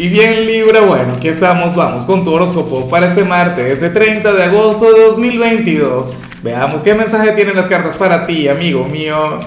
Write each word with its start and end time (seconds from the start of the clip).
Y 0.00 0.08
bien 0.08 0.46
Libra, 0.46 0.80
bueno, 0.80 1.12
aquí 1.18 1.28
estamos, 1.28 1.76
vamos 1.76 2.06
con 2.06 2.24
tu 2.24 2.32
horóscopo 2.32 2.88
para 2.88 3.08
este 3.08 3.22
martes, 3.22 3.66
ese 3.66 3.90
30 3.90 4.32
de 4.32 4.44
agosto 4.44 4.90
de 4.90 4.98
2022. 5.02 6.14
Veamos 6.42 6.82
qué 6.82 6.94
mensaje 6.94 7.32
tienen 7.32 7.54
las 7.54 7.68
cartas 7.68 7.98
para 7.98 8.26
ti, 8.26 8.48
amigo 8.48 8.86
mío. 8.86 9.38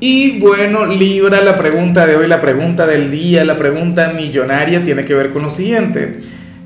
Y 0.00 0.40
bueno, 0.40 0.86
Libra, 0.86 1.42
la 1.42 1.58
pregunta 1.58 2.06
de 2.06 2.16
hoy, 2.16 2.26
la 2.26 2.40
pregunta 2.40 2.86
del 2.86 3.10
día, 3.10 3.44
la 3.44 3.58
pregunta 3.58 4.14
millonaria 4.16 4.82
tiene 4.82 5.04
que 5.04 5.12
ver 5.12 5.30
con 5.30 5.42
lo 5.42 5.50
siguiente. 5.50 6.20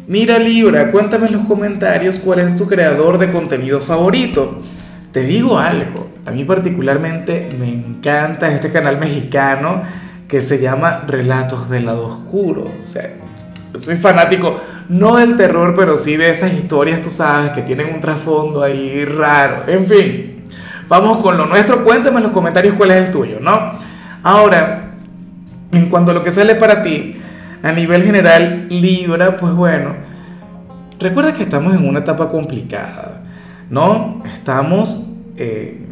Mira 0.07 0.39
Libra, 0.39 0.93
cuéntame 0.93 1.27
en 1.27 1.33
los 1.33 1.47
comentarios 1.49 2.21
cuál 2.21 2.39
es 2.39 2.57
tu 2.57 2.69
creador 2.69 3.19
de 3.19 3.33
contenido 3.33 3.81
favorito. 3.81 4.63
Te 5.11 5.25
digo 5.25 5.59
algo, 5.59 6.09
a 6.27 6.31
mí 6.31 6.45
particularmente 6.45 7.49
me 7.59 7.71
encanta 7.71 8.55
este 8.55 8.71
canal 8.71 8.99
mexicano 8.99 9.83
que 10.31 10.41
se 10.41 10.61
llama 10.61 11.05
Relatos 11.09 11.69
del 11.69 11.87
lado 11.87 12.07
oscuro. 12.07 12.71
O 12.83 12.87
sea, 12.87 13.11
soy 13.77 13.97
fanático, 13.97 14.61
no 14.89 15.17
del 15.17 15.37
terror, 15.37 15.75
pero 15.77 15.97
sí 15.97 16.17
de 16.17 16.31
esas 16.31 16.53
historias, 16.53 17.01
tú 17.01 17.11
sabes, 17.11 17.51
que 17.51 17.63
tienen 17.63 17.93
un 17.93 18.01
trasfondo 18.01 18.63
ahí 18.63 19.05
raro. 19.05 19.69
En 19.69 19.87
fin, 19.87 20.45
vamos 20.89 21.21
con 21.21 21.37
lo 21.37 21.47
nuestro. 21.47 21.83
Cuéntame 21.83 22.19
en 22.19 22.23
los 22.25 22.33
comentarios 22.33 22.75
cuál 22.77 22.93
es 22.93 23.09
el 23.09 23.11
tuyo, 23.11 23.41
¿no? 23.41 23.73
Ahora, 24.23 24.93
en 25.73 25.89
cuanto 25.89 26.13
a 26.13 26.15
lo 26.15 26.23
que 26.23 26.31
sale 26.31 26.55
para 26.55 26.81
ti, 26.81 27.21
a 27.63 27.73
nivel 27.73 28.05
general, 28.05 28.69
Libra, 28.69 29.37
pues 29.37 29.53
bueno, 29.53 29.95
recuerda 31.01 31.33
que 31.33 31.43
estamos 31.43 31.75
en 31.75 31.89
una 31.89 31.99
etapa 31.99 32.31
complicada, 32.31 33.25
¿no? 33.69 34.23
Estamos... 34.25 35.09
Eh, 35.37 35.87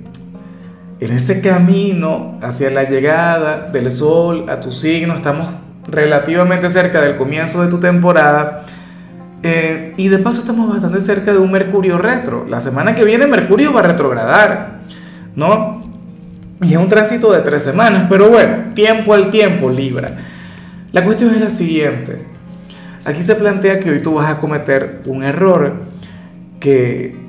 en 1.00 1.12
ese 1.12 1.40
camino 1.40 2.38
hacia 2.42 2.70
la 2.70 2.84
llegada 2.84 3.68
del 3.70 3.90
sol 3.90 4.46
a 4.48 4.60
tu 4.60 4.72
signo, 4.72 5.14
estamos 5.14 5.48
relativamente 5.86 6.68
cerca 6.70 7.00
del 7.00 7.16
comienzo 7.16 7.62
de 7.62 7.68
tu 7.68 7.78
temporada. 7.78 8.64
Eh, 9.42 9.94
y 9.96 10.08
de 10.08 10.18
paso 10.18 10.40
estamos 10.40 10.68
bastante 10.68 11.00
cerca 11.00 11.32
de 11.32 11.38
un 11.38 11.52
Mercurio 11.52 11.98
retro. 11.98 12.44
La 12.48 12.60
semana 12.60 12.94
que 12.94 13.04
viene 13.04 13.26
Mercurio 13.26 13.72
va 13.72 13.80
a 13.80 13.84
retrogradar, 13.84 14.80
¿no? 15.36 15.82
Y 16.60 16.72
es 16.72 16.78
un 16.78 16.88
tránsito 16.88 17.32
de 17.32 17.40
tres 17.42 17.62
semanas, 17.62 18.06
pero 18.08 18.28
bueno, 18.28 18.74
tiempo 18.74 19.14
al 19.14 19.30
tiempo, 19.30 19.70
Libra. 19.70 20.16
La 20.90 21.04
cuestión 21.04 21.32
es 21.34 21.40
la 21.40 21.50
siguiente. 21.50 22.24
Aquí 23.04 23.22
se 23.22 23.36
plantea 23.36 23.78
que 23.78 23.90
hoy 23.90 24.02
tú 24.02 24.14
vas 24.14 24.28
a 24.28 24.38
cometer 24.38 25.02
un 25.06 25.22
error 25.22 25.74
que 26.58 27.27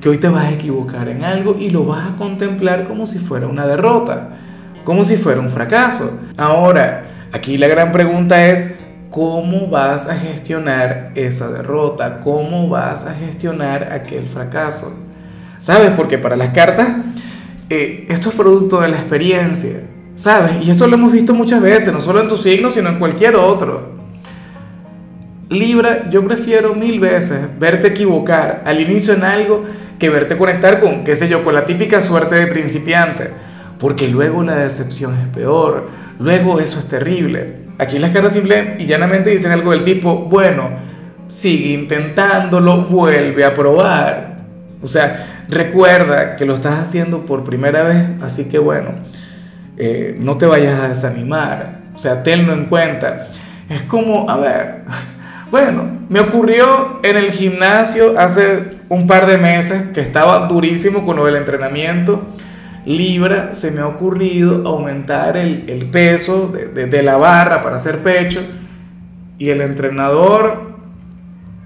que 0.00 0.08
hoy 0.08 0.18
te 0.18 0.28
vas 0.28 0.46
a 0.46 0.52
equivocar 0.52 1.08
en 1.08 1.24
algo 1.24 1.56
y 1.58 1.70
lo 1.70 1.84
vas 1.84 2.10
a 2.10 2.16
contemplar 2.16 2.86
como 2.86 3.06
si 3.06 3.18
fuera 3.18 3.46
una 3.46 3.66
derrota, 3.66 4.30
como 4.84 5.04
si 5.04 5.16
fuera 5.16 5.40
un 5.40 5.50
fracaso. 5.50 6.20
Ahora, 6.36 7.08
aquí 7.32 7.58
la 7.58 7.66
gran 7.66 7.90
pregunta 7.90 8.46
es, 8.46 8.78
¿cómo 9.10 9.68
vas 9.68 10.08
a 10.08 10.16
gestionar 10.16 11.12
esa 11.14 11.50
derrota? 11.50 12.20
¿Cómo 12.20 12.68
vas 12.68 13.06
a 13.06 13.14
gestionar 13.14 13.92
aquel 13.92 14.28
fracaso? 14.28 15.06
¿Sabes? 15.58 15.90
Porque 15.96 16.18
para 16.18 16.36
las 16.36 16.50
cartas, 16.50 16.88
eh, 17.68 18.06
esto 18.08 18.28
es 18.28 18.34
producto 18.36 18.80
de 18.80 18.88
la 18.88 18.96
experiencia, 18.96 19.82
¿sabes? 20.14 20.64
Y 20.64 20.70
esto 20.70 20.86
lo 20.86 20.94
hemos 20.94 21.12
visto 21.12 21.34
muchas 21.34 21.60
veces, 21.60 21.92
no 21.92 22.00
solo 22.00 22.20
en 22.20 22.28
tu 22.28 22.36
signo, 22.36 22.70
sino 22.70 22.88
en 22.88 22.98
cualquier 22.98 23.34
otro. 23.34 23.97
Libra, 25.50 26.10
yo 26.10 26.26
prefiero 26.26 26.74
mil 26.74 27.00
veces 27.00 27.58
verte 27.58 27.88
equivocar 27.88 28.62
al 28.66 28.80
inicio 28.80 29.14
en 29.14 29.24
algo 29.24 29.64
que 29.98 30.10
verte 30.10 30.36
conectar 30.36 30.78
con, 30.78 31.04
qué 31.04 31.16
sé 31.16 31.28
yo, 31.28 31.42
con 31.42 31.54
la 31.54 31.64
típica 31.64 32.02
suerte 32.02 32.34
de 32.34 32.46
principiante, 32.48 33.30
porque 33.78 34.08
luego 34.08 34.42
la 34.42 34.56
decepción 34.56 35.16
es 35.18 35.26
peor, 35.28 35.88
luego 36.18 36.60
eso 36.60 36.78
es 36.78 36.88
terrible. 36.88 37.68
Aquí 37.78 37.98
las 37.98 38.10
caras 38.10 38.34
simple 38.34 38.76
y 38.78 38.84
llanamente 38.84 39.30
dicen 39.30 39.52
algo 39.52 39.70
del 39.70 39.84
tipo, 39.84 40.16
bueno, 40.16 40.68
sigue 41.28 41.72
intentándolo, 41.72 42.82
vuelve 42.82 43.44
a 43.44 43.54
probar. 43.54 44.40
O 44.82 44.86
sea, 44.86 45.44
recuerda 45.48 46.36
que 46.36 46.44
lo 46.44 46.56
estás 46.56 46.78
haciendo 46.78 47.24
por 47.24 47.42
primera 47.42 47.84
vez, 47.84 48.04
así 48.20 48.50
que 48.50 48.58
bueno, 48.58 48.90
eh, 49.78 50.14
no 50.18 50.36
te 50.36 50.44
vayas 50.44 50.78
a 50.78 50.88
desanimar, 50.88 51.80
o 51.94 51.98
sea, 51.98 52.22
tenlo 52.22 52.52
en 52.52 52.66
cuenta. 52.66 53.28
Es 53.68 53.82
como, 53.82 54.28
a 54.28 54.36
ver, 54.38 54.82
bueno, 55.50 55.84
me 56.08 56.20
ocurrió 56.20 57.00
en 57.02 57.16
el 57.16 57.32
gimnasio 57.32 58.18
hace 58.18 58.78
un 58.88 59.06
par 59.06 59.26
de 59.26 59.38
meses 59.38 59.88
que 59.94 60.00
estaba 60.00 60.48
durísimo 60.48 61.06
con 61.06 61.16
lo 61.16 61.24
del 61.24 61.36
entrenamiento. 61.36 62.26
Libra, 62.84 63.54
se 63.54 63.70
me 63.70 63.80
ha 63.80 63.86
ocurrido 63.86 64.66
aumentar 64.66 65.36
el, 65.36 65.88
peso 65.90 66.48
de, 66.48 67.02
la 67.02 67.16
barra 67.16 67.62
para 67.62 67.76
hacer 67.76 68.02
pecho. 68.02 68.40
Y 69.38 69.50
el 69.50 69.60
entrenador 69.60 70.68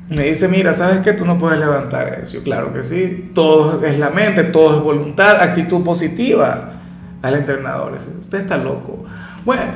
me 0.09 0.25
dice, 0.25 0.49
mira, 0.49 0.73
¿sabes 0.73 1.01
que 1.01 1.13
tú 1.13 1.25
no 1.25 1.39
puedes 1.39 1.59
levantar 1.59 2.19
eso? 2.21 2.43
claro 2.43 2.73
que 2.73 2.83
sí, 2.83 3.31
todo 3.35 3.85
es 3.85 3.99
la 3.99 4.11
mente, 4.11 4.45
todo 4.45 4.77
es 4.77 4.83
voluntad, 4.83 5.41
actitud 5.41 5.83
positiva 5.83 6.73
al 7.23 7.35
entrenador. 7.35 7.95
Usted 8.21 8.41
está 8.41 8.57
loco. 8.57 9.05
Bueno, 9.45 9.73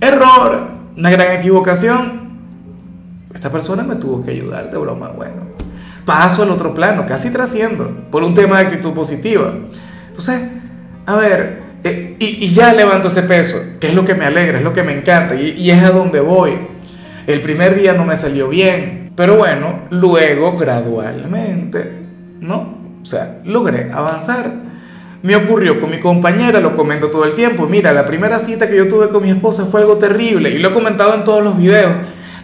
error, 0.00 0.68
una 0.96 1.10
gran 1.10 1.38
equivocación, 1.38 2.17
esta 3.38 3.52
persona 3.52 3.84
me 3.84 3.94
tuvo 3.94 4.24
que 4.24 4.32
ayudar 4.32 4.68
de 4.68 4.76
broma, 4.76 5.10
bueno. 5.10 5.42
Paso 6.04 6.42
al 6.42 6.50
otro 6.50 6.74
plano, 6.74 7.06
casi 7.06 7.30
trasciendo, 7.30 7.88
por 8.10 8.24
un 8.24 8.34
tema 8.34 8.58
de 8.58 8.66
actitud 8.66 8.92
positiva. 8.92 9.54
Entonces, 10.08 10.42
a 11.06 11.14
ver, 11.14 11.60
eh, 11.84 12.16
y, 12.18 12.48
ya 12.48 12.72
levanto 12.72 13.06
ese 13.06 13.22
peso, 13.22 13.56
que 13.78 13.90
es 13.90 13.94
lo 13.94 14.04
que 14.04 14.16
me 14.16 14.24
alegra, 14.24 14.58
es 14.58 14.64
lo 14.64 14.72
que 14.72 14.82
me 14.82 14.92
encanta, 14.92 15.36
y, 15.36 15.50
y 15.50 15.70
es 15.70 15.84
a 15.84 15.92
donde 15.92 16.18
voy. 16.18 16.58
El 17.28 17.40
primer 17.40 17.76
día 17.76 17.92
no 17.92 18.04
me 18.04 18.16
salió 18.16 18.48
bien, 18.48 19.12
pero 19.14 19.36
bueno, 19.36 19.82
luego 19.90 20.58
gradualmente, 20.58 21.92
¿no? 22.40 22.76
O 23.00 23.06
sea, 23.06 23.38
logré 23.44 23.92
avanzar. 23.92 24.50
Me 25.22 25.36
ocurrió 25.36 25.78
con 25.78 25.92
mi 25.92 26.00
compañera, 26.00 26.58
lo 26.58 26.74
comento 26.74 27.06
todo 27.06 27.24
el 27.24 27.34
tiempo. 27.34 27.68
Mira, 27.68 27.92
la 27.92 28.04
primera 28.04 28.40
cita 28.40 28.68
que 28.68 28.76
yo 28.76 28.88
tuve 28.88 29.10
con 29.10 29.22
mi 29.22 29.30
esposa 29.30 29.64
fue 29.66 29.82
algo 29.82 29.96
terrible 29.96 30.50
y 30.50 30.58
lo 30.58 30.70
he 30.70 30.72
comentado 30.72 31.14
en 31.14 31.22
todos 31.22 31.44
los 31.44 31.56
videos 31.56 31.92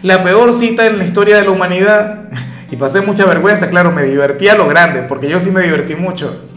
la 0.05 0.23
peor 0.23 0.53
cita 0.53 0.85
en 0.85 0.99
la 0.99 1.03
historia 1.03 1.37
de 1.37 1.43
la 1.43 1.51
humanidad. 1.51 2.29
Y 2.71 2.77
pasé 2.77 2.99
mucha 3.01 3.25
vergüenza, 3.27 3.69
claro, 3.69 3.91
me 3.91 4.01
divertí 4.01 4.47
a 4.47 4.55
lo 4.55 4.67
grande, 4.67 5.03
porque 5.03 5.29
yo 5.29 5.39
sí 5.39 5.51
me 5.51 5.61
divertí 5.61 5.95
mucho. 5.95 6.47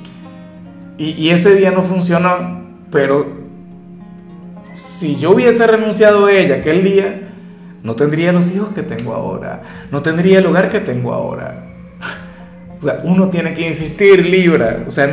Y, 0.97 1.29
ese 1.29 1.55
día 1.55 1.71
no 1.71 1.83
funcionó, 1.83 2.63
pero 2.91 3.27
si 4.75 5.17
yo 5.17 5.33
hubiese 5.33 5.67
renunciado 5.67 6.25
a 6.25 6.33
ella 6.33 6.57
aquel 6.57 6.83
día, 6.83 7.29
no 7.83 7.95
tendría 7.95 8.33
los 8.33 8.51
hijos 8.55 8.71
que 8.71 8.83
tengo 8.83 9.13
ahora, 9.13 9.61
no 9.93 10.01
tendría 10.01 10.39
el 10.39 10.47
hogar 10.47 10.71
que 10.71 10.81
tengo 10.81 11.13
ahora. 11.13 11.67
O 12.81 12.83
sea, 12.83 13.01
uno 13.05 13.29
tiene 13.29 13.53
que 13.53 13.67
insistir, 13.67 14.25
Libra. 14.25 14.85
O 14.87 14.91
sea, 14.91 15.13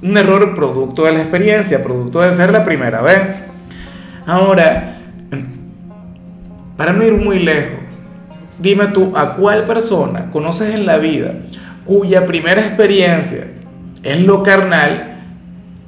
un 0.00 0.16
error 0.16 0.54
producto 0.54 1.04
de 1.04 1.12
la 1.12 1.22
experiencia, 1.22 1.82
producto 1.82 2.20
de 2.20 2.32
ser 2.32 2.52
la 2.52 2.64
primera 2.64 3.02
vez. 3.02 3.34
Ahora, 4.26 4.99
para 6.80 6.94
no 6.94 7.04
ir 7.04 7.12
muy 7.12 7.40
lejos, 7.40 8.00
dime 8.58 8.86
tú 8.86 9.12
a 9.14 9.34
cuál 9.34 9.66
persona 9.66 10.30
conoces 10.30 10.74
en 10.74 10.86
la 10.86 10.96
vida 10.96 11.34
cuya 11.84 12.24
primera 12.24 12.62
experiencia 12.62 13.48
en 14.02 14.26
lo 14.26 14.42
carnal 14.42 15.26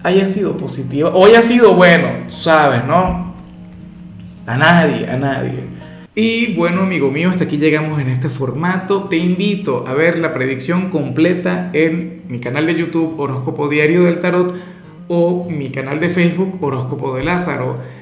haya 0.02 0.26
sido 0.26 0.58
positiva 0.58 1.08
o 1.08 1.24
haya 1.24 1.40
sido 1.40 1.72
bueno, 1.72 2.30
sabes, 2.30 2.84
¿no? 2.84 3.34
A 4.44 4.58
nadie, 4.58 5.08
a 5.08 5.16
nadie. 5.16 5.60
Y 6.14 6.54
bueno, 6.56 6.82
amigo 6.82 7.10
mío, 7.10 7.30
hasta 7.30 7.44
aquí 7.44 7.56
llegamos 7.56 7.98
en 7.98 8.08
este 8.10 8.28
formato. 8.28 9.04
Te 9.04 9.16
invito 9.16 9.86
a 9.88 9.94
ver 9.94 10.18
la 10.18 10.34
predicción 10.34 10.90
completa 10.90 11.70
en 11.72 12.24
mi 12.28 12.38
canal 12.38 12.66
de 12.66 12.74
YouTube 12.74 13.18
Horóscopo 13.18 13.70
Diario 13.70 14.02
del 14.02 14.20
Tarot 14.20 14.54
o 15.08 15.48
mi 15.48 15.70
canal 15.70 16.00
de 16.00 16.10
Facebook 16.10 16.62
Horóscopo 16.62 17.16
de 17.16 17.24
Lázaro. 17.24 18.01